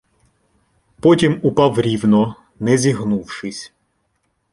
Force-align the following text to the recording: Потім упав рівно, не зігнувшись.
Потім 0.99 1.39
упав 1.43 1.81
рівно, 1.81 2.35
не 2.59 2.77
зігнувшись. 2.77 3.73